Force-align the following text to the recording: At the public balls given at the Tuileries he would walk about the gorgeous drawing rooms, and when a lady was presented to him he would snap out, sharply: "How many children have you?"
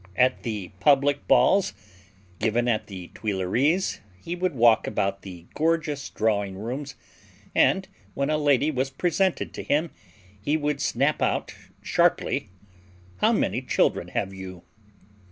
At 0.15 0.41
the 0.41 0.71
public 0.79 1.27
balls 1.27 1.73
given 2.39 2.67
at 2.67 2.87
the 2.87 3.09
Tuileries 3.13 4.01
he 4.19 4.35
would 4.35 4.55
walk 4.55 4.87
about 4.87 5.21
the 5.21 5.45
gorgeous 5.53 6.09
drawing 6.09 6.57
rooms, 6.57 6.95
and 7.53 7.87
when 8.15 8.31
a 8.31 8.37
lady 8.39 8.71
was 8.71 8.89
presented 8.89 9.53
to 9.53 9.61
him 9.61 9.91
he 10.41 10.57
would 10.57 10.81
snap 10.81 11.21
out, 11.21 11.53
sharply: 11.83 12.49
"How 13.17 13.31
many 13.31 13.61
children 13.61 14.07
have 14.07 14.33
you?" 14.33 14.63